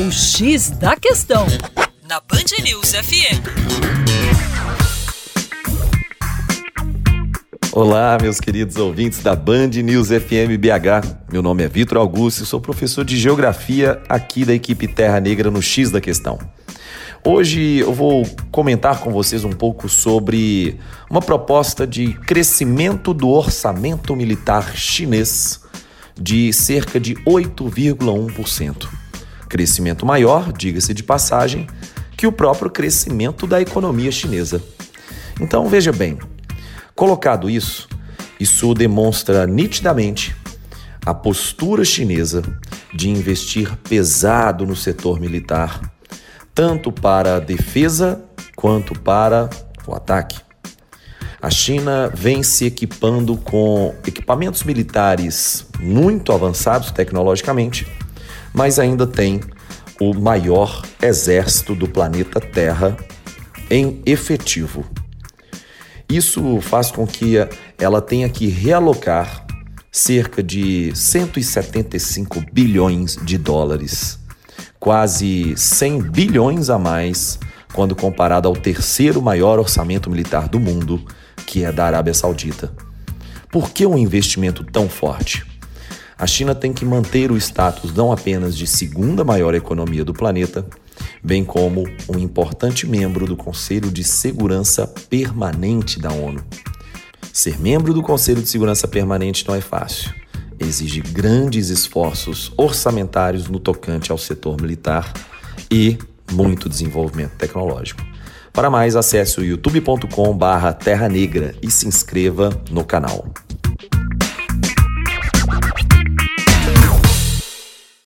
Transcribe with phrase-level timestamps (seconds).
[0.00, 1.44] O X da Questão,
[2.08, 3.42] na Band News FM.
[7.72, 11.32] Olá, meus queridos ouvintes da Band News FM BH.
[11.32, 15.50] Meu nome é Vitor Augusto e sou professor de Geografia aqui da equipe Terra Negra
[15.50, 16.38] no X da Questão.
[17.24, 20.78] Hoje eu vou comentar com vocês um pouco sobre
[21.10, 25.60] uma proposta de crescimento do orçamento militar chinês
[26.16, 28.97] de cerca de 8,1%.
[29.48, 31.66] Crescimento maior, diga-se de passagem,
[32.16, 34.62] que o próprio crescimento da economia chinesa.
[35.40, 36.18] Então veja bem,
[36.94, 37.88] colocado isso,
[38.38, 40.36] isso demonstra nitidamente
[41.06, 42.42] a postura chinesa
[42.92, 45.80] de investir pesado no setor militar,
[46.54, 48.22] tanto para a defesa
[48.56, 49.48] quanto para
[49.86, 50.40] o ataque.
[51.40, 57.86] A China vem se equipando com equipamentos militares muito avançados tecnologicamente,
[58.58, 59.40] mas ainda tem
[60.00, 62.96] o maior exército do planeta Terra
[63.70, 64.84] em efetivo.
[66.08, 67.36] Isso faz com que
[67.78, 69.46] ela tenha que realocar
[69.92, 74.18] cerca de 175 bilhões de dólares,
[74.80, 77.38] quase 100 bilhões a mais
[77.72, 81.00] quando comparado ao terceiro maior orçamento militar do mundo,
[81.46, 82.74] que é da Arábia Saudita.
[83.52, 85.46] Por que um investimento tão forte?
[86.18, 90.66] A China tem que manter o status não apenas de segunda maior economia do planeta,
[91.22, 96.44] bem como um importante membro do Conselho de Segurança Permanente da ONU.
[97.32, 100.12] Ser membro do Conselho de Segurança Permanente não é fácil.
[100.58, 105.12] Exige grandes esforços orçamentários no tocante ao setor militar
[105.70, 105.96] e
[106.32, 108.02] muito desenvolvimento tecnológico.
[108.52, 113.32] Para mais, acesse o youtube.com/terra negra e se inscreva no canal.